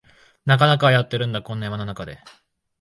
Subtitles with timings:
[0.45, 2.17] なかなかはやってるんだ、こんな山の中で